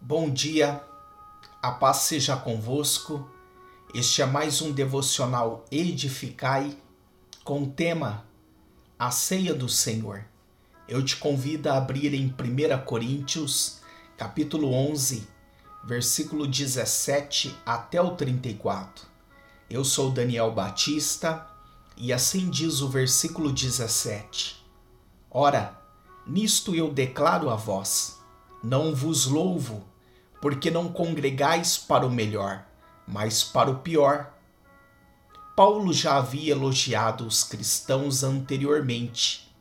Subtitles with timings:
[0.00, 0.80] Bom dia,
[1.60, 3.28] a paz seja convosco.
[3.92, 6.78] Este é mais um devocional Edificai
[7.42, 8.24] com o tema
[8.96, 10.24] A Ceia do Senhor.
[10.86, 13.80] Eu te convido a abrir em 1 Coríntios,
[14.16, 15.26] capítulo 11,
[15.84, 19.04] versículo 17 até o 34.
[19.68, 21.44] Eu sou Daniel Batista
[21.96, 24.64] e assim diz o versículo 17:
[25.28, 25.76] Ora,
[26.24, 28.17] nisto eu declaro a vós
[28.62, 29.84] não vos louvo,
[30.40, 32.64] porque não congregais para o melhor,
[33.06, 34.32] mas para o pior.
[35.56, 39.52] Paulo já havia elogiado os cristãos anteriormente,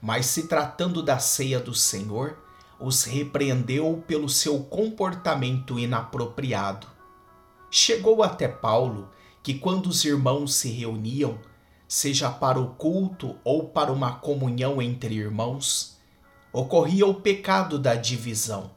[0.00, 2.38] mas se tratando da ceia do Senhor,
[2.80, 6.86] os repreendeu pelo seu comportamento inapropriado.
[7.70, 9.08] Chegou até Paulo
[9.42, 11.38] que quando os irmãos se reuniam,
[11.86, 15.91] seja para o culto ou para uma comunhão entre irmãos,
[16.52, 18.70] ocorria o pecado da divisão.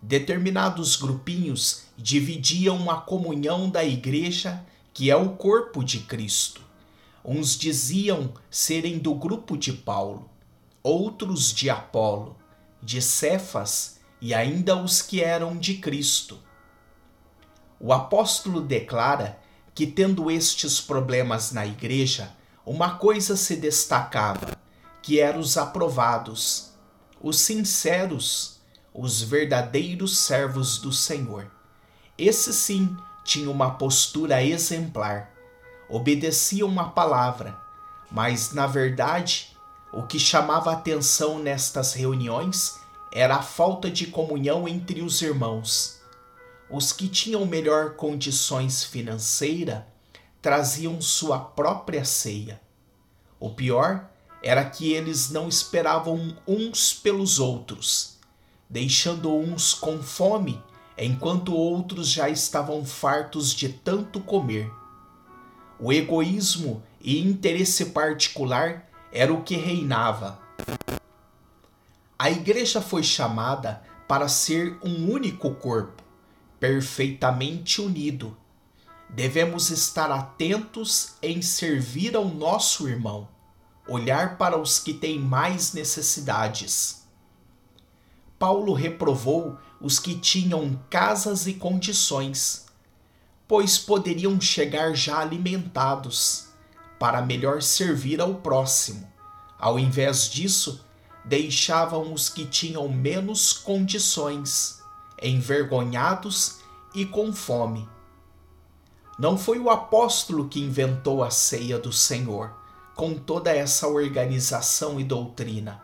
[0.00, 6.62] Determinados grupinhos dividiam a comunhão da igreja, que é o corpo de Cristo.
[7.24, 10.30] Uns diziam serem do grupo de Paulo,
[10.82, 12.36] outros de Apolo,
[12.82, 16.38] de Cefas e ainda os que eram de Cristo.
[17.78, 19.38] O apóstolo declara
[19.74, 22.32] que, tendo estes problemas na igreja,
[22.64, 24.56] uma coisa se destacava,
[25.02, 26.65] que eram os aprovados,
[27.26, 28.60] os sinceros,
[28.94, 31.50] os verdadeiros servos do Senhor.
[32.16, 35.32] Esse sim tinha uma postura exemplar,
[35.88, 37.58] obedeciam uma palavra,
[38.12, 39.56] mas na verdade
[39.92, 42.78] o que chamava atenção nestas reuniões
[43.12, 46.00] era a falta de comunhão entre os irmãos.
[46.70, 49.84] Os que tinham melhor condições financeira
[50.40, 52.60] traziam sua própria ceia.
[53.40, 54.08] O pior
[54.46, 58.16] era que eles não esperavam uns pelos outros,
[58.70, 60.62] deixando uns com fome,
[60.96, 64.70] enquanto outros já estavam fartos de tanto comer.
[65.80, 70.38] O egoísmo e interesse particular era o que reinava.
[72.16, 76.04] A igreja foi chamada para ser um único corpo,
[76.60, 78.36] perfeitamente unido.
[79.10, 83.34] Devemos estar atentos em servir ao nosso irmão
[83.88, 87.06] olhar para os que têm mais necessidades.
[88.38, 92.66] Paulo reprovou os que tinham casas e condições,
[93.46, 96.48] pois poderiam chegar já alimentados,
[96.98, 99.06] para melhor servir ao próximo.
[99.58, 100.84] Ao invés disso,
[101.24, 104.82] deixavam os que tinham menos condições,
[105.22, 106.58] envergonhados
[106.94, 107.88] e com fome.
[109.18, 112.65] Não foi o apóstolo que inventou a ceia do Senhor
[112.96, 115.82] com toda essa organização e doutrina.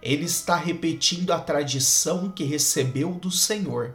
[0.00, 3.94] Ele está repetindo a tradição que recebeu do Senhor.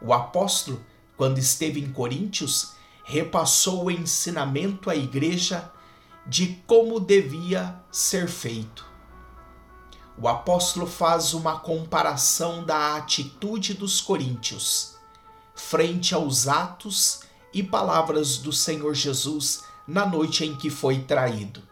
[0.00, 0.82] O apóstolo,
[1.16, 2.72] quando esteve em Coríntios,
[3.04, 5.70] repassou o ensinamento à igreja
[6.26, 8.86] de como devia ser feito.
[10.16, 14.92] O apóstolo faz uma comparação da atitude dos coríntios
[15.54, 17.20] frente aos atos
[17.52, 21.62] e palavras do Senhor Jesus na noite em que foi traído.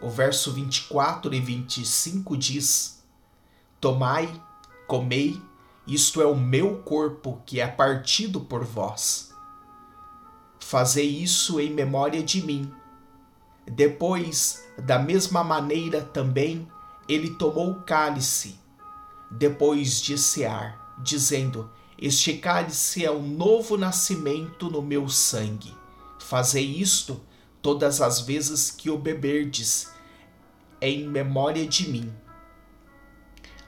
[0.00, 3.02] O verso 24 e 25 diz:
[3.80, 4.28] Tomai,
[4.86, 5.40] comei,
[5.86, 9.32] isto é o meu corpo que é partido por vós.
[10.60, 12.72] Fazei isso em memória de mim.
[13.66, 16.68] Depois, da mesma maneira também,
[17.08, 18.58] ele tomou o cálice,
[19.30, 25.74] depois de cear, dizendo: Este cálice é o novo nascimento no meu sangue.
[26.26, 27.20] Fazei isto
[27.62, 29.92] todas as vezes que o beberdes,
[30.80, 32.12] em memória de mim.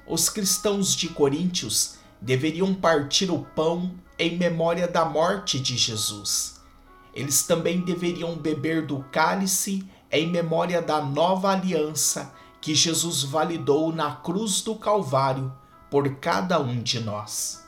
[0.05, 6.61] Os cristãos de Coríntios deveriam partir o pão em memória da morte de Jesus.
[7.15, 14.17] Eles também deveriam beber do cálice em memória da nova aliança que Jesus validou na
[14.17, 15.53] cruz do Calvário
[15.89, 17.65] por cada um de nós.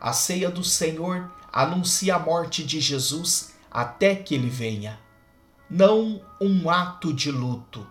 [0.00, 4.98] A ceia do Senhor anuncia a morte de Jesus até que ele venha.
[5.68, 7.86] Não um ato de luto,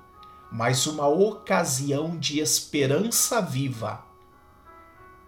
[0.52, 4.04] mas uma ocasião de esperança viva.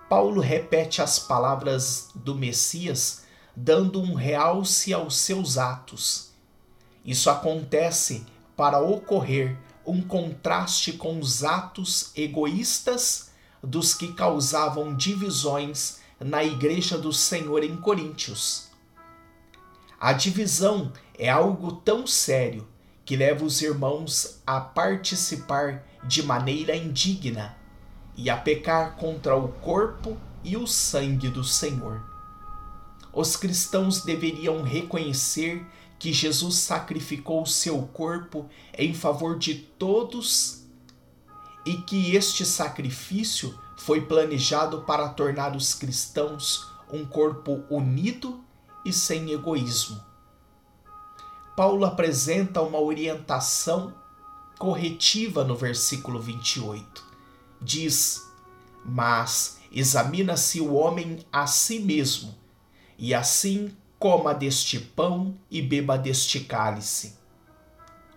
[0.09, 3.23] Paulo repete as palavras do Messias,
[3.55, 6.31] dando um realce aos seus atos.
[7.05, 8.25] Isso acontece
[8.57, 13.31] para ocorrer um contraste com os atos egoístas
[13.63, 18.70] dos que causavam divisões na igreja do Senhor em Coríntios.
[20.01, 22.67] A divisão é algo tão sério
[23.05, 27.55] que leva os irmãos a participar de maneira indigna
[28.17, 32.03] e a pecar contra o corpo e o sangue do Senhor.
[33.13, 35.63] Os cristãos deveriam reconhecer
[35.99, 40.63] que Jesus sacrificou seu corpo em favor de todos
[41.63, 48.43] e que este sacrifício foi planejado para tornar os cristãos um corpo unido
[48.83, 50.03] e sem egoísmo.
[51.55, 53.93] Paulo apresenta uma orientação
[54.57, 57.03] corretiva no versículo 28.
[57.61, 58.31] Diz:
[58.85, 62.35] Mas examina-se o homem a si mesmo,
[62.97, 67.19] e assim coma deste pão e beba deste cálice.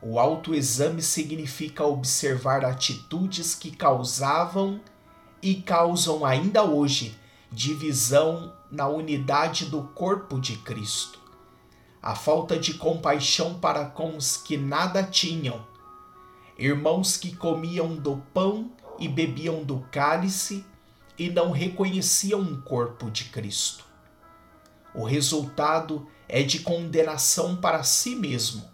[0.01, 4.81] O autoexame significa observar atitudes que causavam
[5.43, 7.19] e causam ainda hoje
[7.55, 11.21] divisão na unidade do corpo de Cristo.
[12.03, 15.65] A falta de compaixão para com os que nada tinham,
[16.59, 20.67] irmãos que comiam do pão e bebiam do cálice
[21.17, 23.85] e não reconheciam um corpo de Cristo.
[24.93, 28.69] O resultado é de condenação para si mesmo.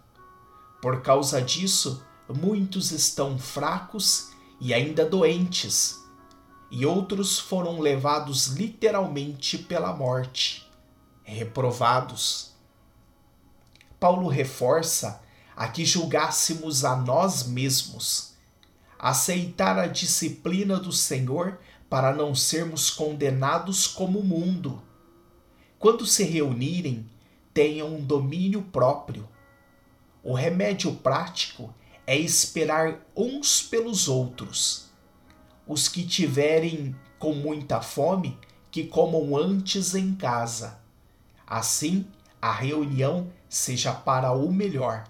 [0.80, 5.99] Por causa disso, muitos estão fracos e ainda doentes
[6.70, 10.70] e outros foram levados literalmente pela morte,
[11.24, 12.52] reprovados.
[13.98, 15.20] Paulo reforça
[15.56, 18.34] a que julgássemos a nós mesmos,
[18.98, 21.58] aceitar a disciplina do Senhor
[21.88, 24.80] para não sermos condenados como o mundo.
[25.78, 27.04] Quando se reunirem,
[27.52, 29.28] tenham um domínio próprio.
[30.22, 31.74] O remédio prático
[32.06, 34.89] é esperar uns pelos outros
[35.70, 38.36] os que tiverem com muita fome,
[38.72, 40.80] que comam antes em casa.
[41.46, 42.04] Assim,
[42.42, 45.04] a reunião seja para o melhor.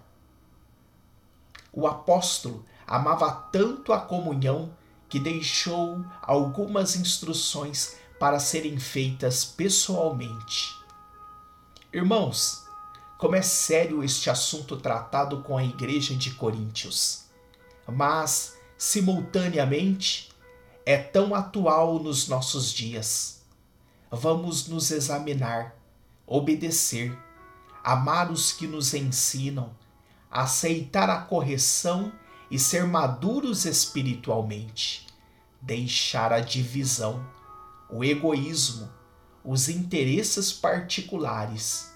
[1.73, 4.71] O apóstolo amava tanto a comunhão
[5.09, 10.77] que deixou algumas instruções para serem feitas pessoalmente.
[11.91, 12.67] Irmãos,
[13.17, 17.25] como é sério este assunto tratado com a igreja de Coríntios,
[17.89, 20.30] mas, simultaneamente,
[20.91, 23.43] é tão atual nos nossos dias.
[24.11, 25.77] Vamos nos examinar,
[26.27, 27.17] obedecer,
[27.85, 29.71] amar os que nos ensinam,
[30.29, 32.13] aceitar a correção
[32.51, 35.07] e ser maduros espiritualmente,
[35.63, 37.25] deixar a divisão,
[37.89, 38.91] o egoísmo,
[39.45, 41.95] os interesses particulares,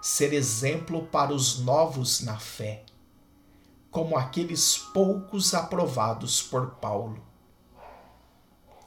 [0.00, 2.84] ser exemplo para os novos na fé,
[3.88, 7.30] como aqueles poucos aprovados por Paulo.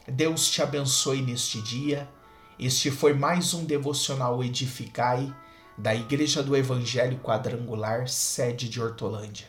[0.07, 2.07] Deus te abençoe neste dia.
[2.59, 5.33] Este foi mais um devocional Edificai
[5.75, 9.47] da Igreja do Evangelho Quadrangular, sede de Hortolândia.